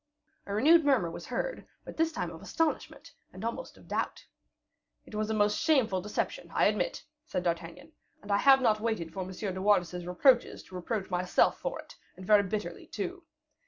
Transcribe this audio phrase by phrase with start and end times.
[0.47, 4.25] A renewed murmur was heard, but this time of astonishment, and almost of doubt.
[5.05, 7.91] "It was a most shameful deception, I admit," said D'Artagnan,
[8.23, 9.29] "and I have not waited for M.
[9.31, 13.25] de Wardes's reproaches to reproach myself for it, and very bitterly, too.